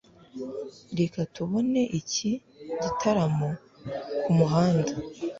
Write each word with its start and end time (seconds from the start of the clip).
reka 0.99 1.19
tubone 1.35 1.81
iki 1.99 2.31
gitaramo 2.83 3.49
kumuhanda 4.23 4.93